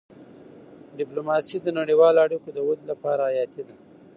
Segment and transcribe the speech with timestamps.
[0.97, 3.73] ډيپلوماسي د نړیوالو اړیکو د ودي لپاره حیاتي ده.